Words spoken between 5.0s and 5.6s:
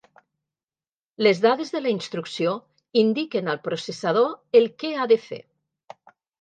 ha de fer.